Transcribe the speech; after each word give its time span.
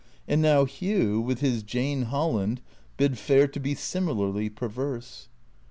And 0.27 0.41
now 0.41 0.65
Hugh, 0.65 1.21
with 1.21 1.41
his 1.41 1.61
Jane 1.61 2.05
Holland, 2.05 2.61
bid 2.97 3.19
fair 3.19 3.47
to 3.47 3.59
be 3.59 3.75
similarly 3.75 4.49
perverse. 4.49 5.29